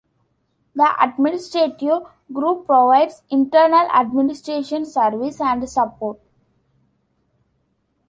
The 0.73 0.95
Administrative 0.99 2.07
Group 2.33 2.65
provides 2.65 3.21
internal 3.29 3.87
administration 3.91 4.83
service 4.85 5.39
and 5.39 5.69
support. 5.69 6.19